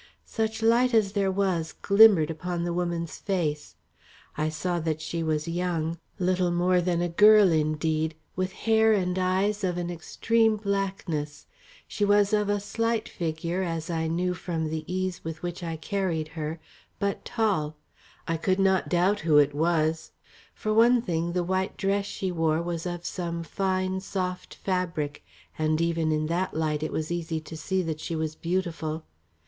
[0.25, 3.75] Such light as there was, glimmered upon the woman's face.
[4.35, 9.19] I saw that she was young, little more than a girl indeed, with hair and
[9.19, 11.45] eyes of an extreme blackness.
[11.87, 15.75] She was of a slight figure as I knew from the ease with which I
[15.75, 16.59] carried her,
[16.97, 17.75] but tall.
[18.27, 20.13] I could not doubt who it was,
[20.55, 25.23] for one thing the white dress she wore was of some fine soft fabric,
[25.59, 29.03] and even in that light it was easy to see that she was beautiful.